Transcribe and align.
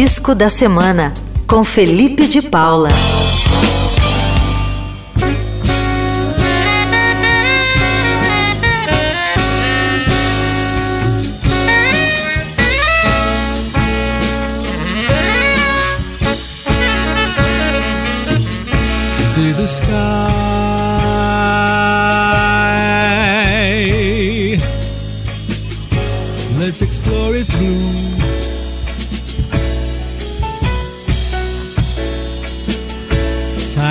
Disco 0.00 0.32
da 0.32 0.48
Semana, 0.48 1.12
com 1.44 1.64
Felipe 1.64 2.28
de 2.28 2.40
Paula. 2.48 2.90
See 19.24 19.52
the 19.52 19.66
sky. 19.66 20.17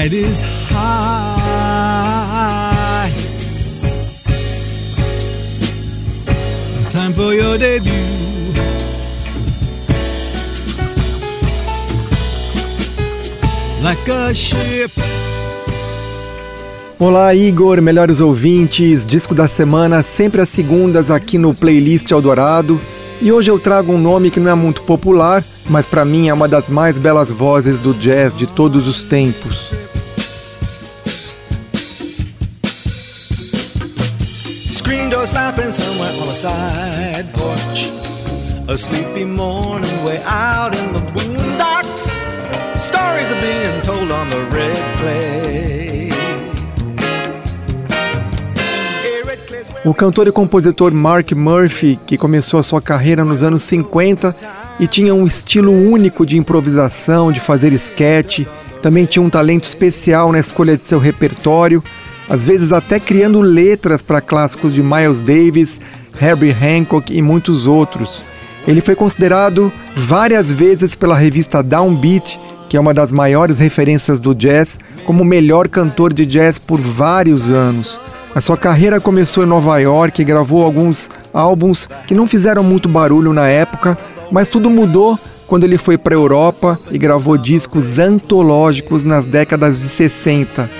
Tide 0.00 0.14
is 0.14 0.40
high. 0.70 1.90
Time 6.90 7.12
for 7.12 7.34
your 7.34 7.58
debut. 7.58 7.90
Like 13.82 14.10
a 14.10 14.32
ship. 14.34 14.90
Olá, 16.98 17.34
Igor, 17.34 17.82
melhores 17.82 18.22
ouvintes, 18.22 19.04
disco 19.04 19.34
da 19.34 19.48
semana, 19.48 20.02
sempre 20.02 20.40
às 20.40 20.48
segundas 20.48 21.10
aqui 21.10 21.36
no 21.36 21.54
Playlist 21.54 22.10
Eldorado. 22.10 22.80
E 23.20 23.30
hoje 23.30 23.50
eu 23.50 23.58
trago 23.58 23.92
um 23.92 23.98
nome 23.98 24.30
que 24.30 24.40
não 24.40 24.50
é 24.50 24.54
muito 24.54 24.80
popular, 24.80 25.44
mas 25.68 25.84
para 25.84 26.06
mim 26.06 26.28
é 26.28 26.32
uma 26.32 26.48
das 26.48 26.70
mais 26.70 26.98
belas 26.98 27.30
vozes 27.30 27.78
do 27.78 27.92
jazz 27.92 28.34
de 28.34 28.46
todos 28.46 28.88
os 28.88 29.04
tempos. 29.04 29.79
Screen 34.80 35.10
door 35.10 35.26
slapping 35.26 35.72
somewhere 35.72 36.10
on 36.22 36.28
a 36.30 36.34
side 36.34 37.26
porch. 37.34 37.90
A 38.66 38.78
sleepy 38.78 39.26
morning 39.26 40.04
way 40.06 40.22
out 40.24 40.74
in 40.74 40.94
the 40.94 41.00
boondocks. 41.12 42.08
Stories 42.78 43.30
are 43.30 43.40
being 43.42 43.82
told 43.82 44.10
on 44.10 44.26
the 44.28 44.40
red 44.50 44.98
clay. 44.98 46.10
O 49.84 49.92
cantor 49.92 50.28
e 50.28 50.32
compositor 50.32 50.92
Mark 50.92 51.34
Murphy, 51.34 52.00
que 52.06 52.16
começou 52.16 52.58
a 52.58 52.62
sua 52.62 52.80
carreira 52.80 53.22
nos 53.22 53.42
anos 53.42 53.62
50 53.64 54.34
e 54.80 54.86
tinha 54.86 55.14
um 55.14 55.26
estilo 55.26 55.72
único 55.72 56.24
de 56.24 56.38
improvisação, 56.38 57.30
de 57.30 57.38
fazer 57.38 57.70
sketch, 57.74 58.46
também 58.80 59.04
tinha 59.04 59.22
um 59.22 59.28
talento 59.28 59.64
especial 59.64 60.32
na 60.32 60.38
escolha 60.38 60.74
de 60.74 60.82
seu 60.82 60.98
repertório, 60.98 61.84
às 62.30 62.44
vezes 62.44 62.72
até 62.72 63.00
criando 63.00 63.40
letras 63.40 64.00
para 64.00 64.20
clássicos 64.20 64.72
de 64.72 64.82
Miles 64.82 65.20
Davis, 65.20 65.80
Herbie 66.22 66.54
Hancock 66.54 67.12
e 67.12 67.20
muitos 67.20 67.66
outros. 67.66 68.22
Ele 68.68 68.80
foi 68.80 68.94
considerado 68.94 69.72
várias 69.96 70.50
vezes 70.50 70.94
pela 70.94 71.16
revista 71.16 71.60
Downbeat, 71.60 72.38
que 72.68 72.76
é 72.76 72.80
uma 72.80 72.94
das 72.94 73.10
maiores 73.10 73.58
referências 73.58 74.20
do 74.20 74.32
jazz, 74.32 74.78
como 75.04 75.24
o 75.24 75.26
melhor 75.26 75.66
cantor 75.66 76.12
de 76.12 76.24
jazz 76.24 76.56
por 76.56 76.80
vários 76.80 77.50
anos. 77.50 77.98
A 78.32 78.40
sua 78.40 78.56
carreira 78.56 79.00
começou 79.00 79.42
em 79.42 79.48
Nova 79.48 79.76
York 79.78 80.22
e 80.22 80.24
gravou 80.24 80.62
alguns 80.62 81.10
álbuns 81.34 81.88
que 82.06 82.14
não 82.14 82.28
fizeram 82.28 82.62
muito 82.62 82.88
barulho 82.88 83.32
na 83.32 83.48
época, 83.48 83.98
mas 84.30 84.48
tudo 84.48 84.70
mudou 84.70 85.18
quando 85.48 85.64
ele 85.64 85.76
foi 85.76 85.98
para 85.98 86.14
a 86.14 86.18
Europa 86.18 86.78
e 86.92 86.98
gravou 86.98 87.36
discos 87.36 87.98
antológicos 87.98 89.04
nas 89.04 89.26
décadas 89.26 89.80
de 89.80 89.88
60. 89.88 90.70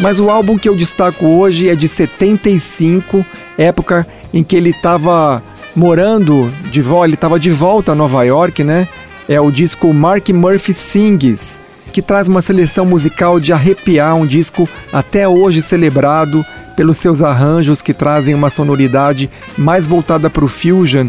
Mas 0.00 0.18
o 0.18 0.30
álbum 0.30 0.56
que 0.56 0.68
eu 0.68 0.74
destaco 0.74 1.26
hoje 1.26 1.68
é 1.68 1.76
de 1.76 1.86
75, 1.86 3.24
época 3.58 4.06
em 4.32 4.42
que 4.42 4.56
ele 4.56 4.70
estava 4.70 5.42
morando 5.76 6.50
de 6.70 6.80
volta, 6.80 7.06
ele 7.06 7.14
estava 7.14 7.38
de 7.38 7.50
volta 7.50 7.92
a 7.92 7.94
Nova 7.94 8.24
York, 8.24 8.64
né? 8.64 8.88
É 9.28 9.38
o 9.40 9.50
disco 9.50 9.92
Mark 9.92 10.28
Murphy 10.30 10.72
Sings 10.72 11.60
que 11.92 12.00
traz 12.00 12.28
uma 12.28 12.40
seleção 12.40 12.86
musical 12.86 13.40
de 13.40 13.52
arrepiar, 13.52 14.14
um 14.14 14.24
disco 14.24 14.68
até 14.92 15.28
hoje 15.28 15.60
celebrado 15.60 16.44
pelos 16.76 16.98
seus 16.98 17.20
arranjos 17.20 17.82
que 17.82 17.92
trazem 17.92 18.34
uma 18.34 18.48
sonoridade 18.48 19.28
mais 19.58 19.86
voltada 19.86 20.30
para 20.30 20.44
o 20.44 20.48
fusion 20.48 21.08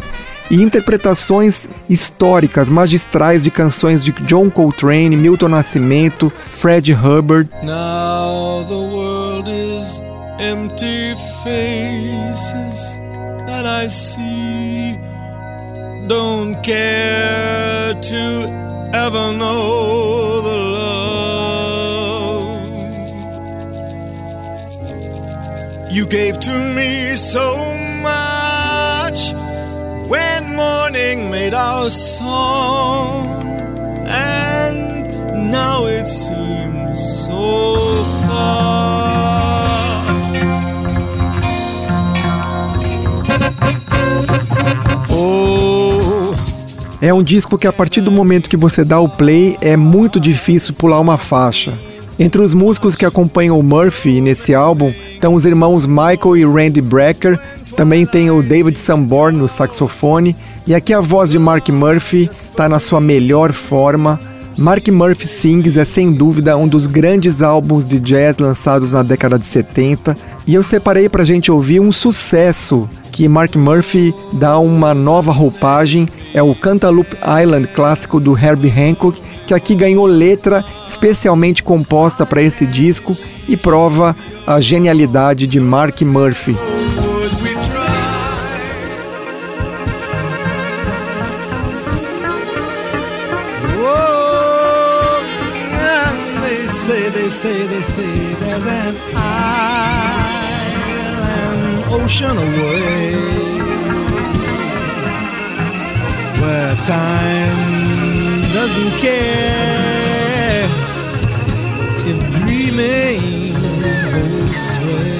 e 0.52 0.62
interpretações 0.62 1.70
históricas, 1.90 2.70
magistrais 2.70 3.42
de 3.42 3.50
canções 3.50 4.04
de 4.04 4.12
John 4.12 4.50
Coltrane, 4.50 5.16
Milton 5.16 5.48
Nascimento, 5.48 6.32
Fred 6.52 6.92
Hubbard. 6.92 7.50
Now 7.64 8.66
the 8.68 8.76
world 8.76 9.50
is 9.50 10.02
empty 10.40 11.16
faces 11.42 13.00
that 13.48 13.66
I 13.66 13.90
see. 13.90 15.00
Don't 16.08 16.62
care 16.62 17.96
to 17.96 18.50
ever 18.94 19.32
know 19.32 20.42
the 20.42 20.58
love 20.58 20.92
you 25.90 26.06
gave 26.06 26.38
to 26.42 26.52
me 26.52 27.16
so 27.16 27.56
much 28.02 29.34
made 31.42 31.56
our 31.56 31.90
song 31.90 33.26
and 34.06 35.08
now 35.50 35.88
it 35.88 36.08
seems 36.08 37.02
so 37.02 38.06
far 38.28 40.06
oh 45.10 46.36
é 47.02 47.12
um 47.12 47.24
disco 47.24 47.58
que 47.58 47.66
a 47.66 47.74
partir 47.74 48.02
do 48.02 48.12
momento 48.12 48.48
que 48.48 48.56
você 48.56 48.86
dá 48.86 49.00
o 49.00 49.10
play 49.10 49.58
é 49.62 49.76
muito 49.76 50.20
difícil 50.20 50.76
pular 50.76 51.00
uma 51.00 51.18
faixa. 51.18 51.76
Entre 52.20 52.40
os 52.40 52.54
músicos 52.54 52.96
que 52.96 53.04
acompanham 53.04 53.58
o 53.58 53.64
Murphy 53.64 54.22
nesse 54.22 54.54
álbum 54.54 54.94
estão 55.12 55.34
os 55.34 55.44
irmãos 55.44 55.88
Michael 55.88 56.38
e 56.38 56.46
Randy 56.46 56.82
Brecker, 56.82 57.40
também 57.82 58.06
tem 58.06 58.30
o 58.30 58.44
David 58.44 58.78
Sanborn 58.78 59.36
no 59.36 59.50
saxofone, 59.50 60.36
e 60.68 60.76
aqui 60.76 60.94
a 60.94 61.02
voz 61.02 61.32
de 61.32 61.40
Mark 61.40 61.68
Murphy 61.70 62.30
está 62.32 62.70
na 62.70 62.80
sua 62.80 63.02
melhor 63.02 63.52
forma. 63.52 64.20
Mark 64.56 64.88
Murphy 64.90 65.28
Sings 65.28 65.78
é 65.78 65.84
sem 65.84 66.12
dúvida 66.12 66.56
um 66.56 66.68
dos 66.68 66.86
grandes 66.86 67.42
álbuns 67.42 67.84
de 67.84 68.00
jazz 68.00 68.38
lançados 68.38 68.92
na 68.92 69.02
década 69.02 69.40
de 69.40 69.48
70, 69.48 70.16
e 70.46 70.54
eu 70.54 70.62
separei 70.62 71.10
para 71.10 71.26
gente 71.26 71.52
ouvir 71.52 71.80
um 71.80 71.92
sucesso 71.92 72.88
que 73.12 73.28
Mark 73.28 73.56
Murphy 73.56 74.14
dá 74.34 74.60
uma 74.60 74.94
nova 74.94 75.32
roupagem, 75.32 76.08
é 76.36 76.44
o 76.44 76.54
Cantaloupe 76.54 77.18
Island 77.42 77.68
clássico 77.70 78.20
do 78.20 78.38
Herbie 78.38 78.70
Hancock, 78.70 79.20
que 79.48 79.56
aqui 79.56 79.74
ganhou 79.74 80.06
letra 80.06 80.64
especialmente 80.88 81.64
composta 81.64 82.28
para 82.28 82.44
esse 82.44 82.64
disco 82.64 83.18
e 83.50 83.58
prova 83.58 84.16
a 84.46 84.62
genialidade 84.62 85.48
de 85.48 85.60
Mark 85.60 86.00
Murphy. 86.04 86.56
Say, 97.32 97.66
they 97.66 97.82
say 97.82 98.34
there's 98.42 98.66
an 98.66 98.96
island 99.16 99.84
ocean 101.94 102.38
away 102.38 103.16
where 106.42 106.76
time 106.76 107.72
doesn't 108.54 108.92
care 109.00 110.68
if 112.10 112.18
dreaming 112.36 113.22
will 113.82 114.46
sway. 114.70 115.16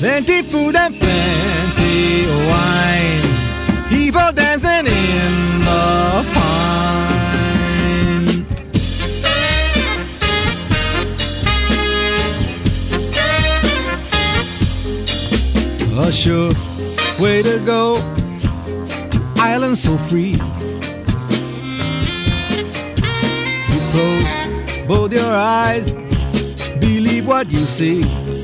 Plenty 0.00 0.42
food 0.42 0.74
and 0.74 0.94
plenty 0.98 2.26
wine, 2.50 3.22
people 3.88 4.32
dancing 4.32 4.53
A 16.04 16.12
sure 16.12 16.50
way 17.18 17.42
to 17.42 17.58
go. 17.64 17.94
Island 19.38 19.78
so 19.78 19.96
free. 19.96 20.32
You 23.72 23.80
close 23.90 24.78
both 24.86 25.14
your 25.14 25.32
eyes, 25.32 25.92
believe 26.78 27.26
what 27.26 27.50
you 27.50 27.64
see. 27.64 28.43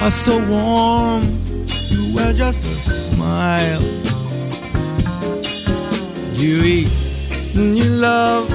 are 0.00 0.10
so 0.10 0.38
warm, 0.48 1.22
you 1.88 2.14
wear 2.14 2.32
just 2.32 2.62
a 2.64 2.74
smile. 2.90 3.82
You 6.34 6.62
eat 6.62 6.88
and 7.54 7.76
you 7.78 7.84
love 7.84 8.50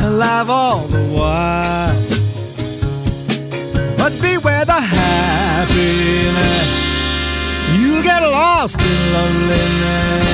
and 0.00 0.18
laugh 0.18 0.48
all 0.48 0.86
the 0.86 1.04
while. 1.16 1.94
But 3.96 4.12
beware 4.20 4.64
the 4.64 4.80
happiness, 4.80 6.68
you 7.78 8.02
get 8.02 8.22
lost 8.22 8.80
in 8.80 9.12
loneliness. 9.12 10.29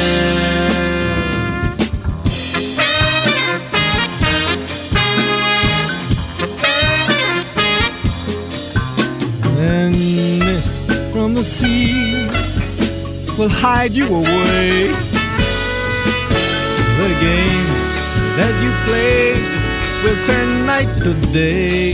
The 11.36 11.44
sea 11.44 12.26
will 13.36 13.50
hide 13.50 13.92
you 13.92 14.06
away. 14.06 14.88
The 17.00 17.10
game 17.20 17.68
that 18.38 18.54
you 18.64 18.72
played 18.86 19.44
will 20.02 20.20
turn 20.24 20.64
night 20.64 20.88
to 21.04 21.12
day. 21.34 21.90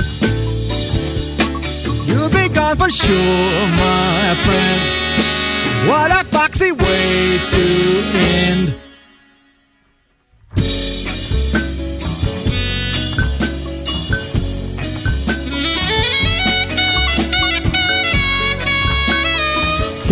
You'll 2.07 2.31
be 2.31 2.49
gone 2.55 2.77
for 2.77 2.89
sure, 2.89 3.67
my 3.83 4.37
friend. 4.45 4.81
What 5.89 6.13
a 6.13 6.23
foxy 6.31 6.71
way 6.71 7.41
to 7.55 7.62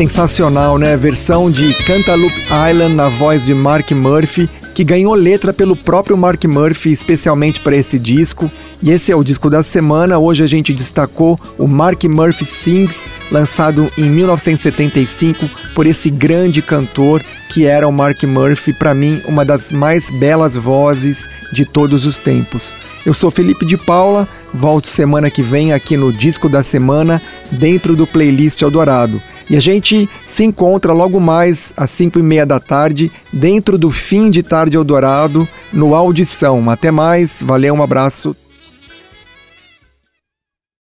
sensacional, 0.08 0.78
né? 0.78 0.96
Versão 0.96 1.50
de 1.50 1.74
Cantaloupe 1.84 2.34
Island 2.70 2.94
na 2.94 3.10
voz 3.10 3.44
de 3.44 3.52
Mark 3.52 3.90
Murphy, 3.90 4.48
que 4.74 4.82
ganhou 4.82 5.12
letra 5.12 5.52
pelo 5.52 5.76
próprio 5.76 6.16
Mark 6.16 6.42
Murphy 6.44 6.90
especialmente 6.90 7.60
para 7.60 7.76
esse 7.76 7.98
disco. 7.98 8.50
E 8.82 8.90
esse 8.90 9.12
é 9.12 9.16
o 9.16 9.22
disco 9.22 9.50
da 9.50 9.62
semana. 9.62 10.18
Hoje 10.18 10.42
a 10.42 10.46
gente 10.46 10.72
destacou 10.72 11.38
o 11.58 11.66
Mark 11.68 12.02
Murphy 12.04 12.46
Sings, 12.46 13.06
lançado 13.30 13.90
em 13.98 14.08
1975 14.08 15.46
por 15.74 15.84
esse 15.84 16.08
grande 16.08 16.62
cantor 16.62 17.22
que 17.50 17.66
era 17.66 17.86
o 17.86 17.92
Mark 17.92 18.22
Murphy, 18.22 18.72
para 18.72 18.94
mim, 18.94 19.20
uma 19.26 19.44
das 19.44 19.70
mais 19.70 20.08
belas 20.18 20.56
vozes 20.56 21.28
de 21.52 21.66
todos 21.66 22.06
os 22.06 22.18
tempos. 22.18 22.74
Eu 23.04 23.12
sou 23.12 23.30
Felipe 23.30 23.66
de 23.66 23.76
Paula, 23.76 24.26
volto 24.54 24.86
semana 24.86 25.30
que 25.30 25.42
vem 25.42 25.74
aqui 25.74 25.96
no 25.96 26.12
Disco 26.12 26.48
da 26.48 26.62
Semana, 26.62 27.20
dentro 27.50 27.96
do 27.96 28.06
playlist 28.06 28.62
Eldorado. 28.62 29.20
E 29.50 29.56
a 29.56 29.60
gente 29.60 30.08
se 30.28 30.44
encontra 30.44 30.92
logo 30.92 31.18
mais 31.18 31.72
às 31.76 31.90
5 31.90 32.20
e 32.20 32.22
meia 32.22 32.46
da 32.46 32.60
tarde, 32.60 33.10
dentro 33.32 33.76
do 33.76 33.90
Fim 33.90 34.30
de 34.30 34.44
Tarde 34.44 34.76
Eldorado, 34.76 35.46
no 35.72 35.92
Audição. 35.92 36.70
Até 36.70 36.92
mais, 36.92 37.42
valeu, 37.42 37.74
um 37.74 37.82
abraço. 37.82 38.36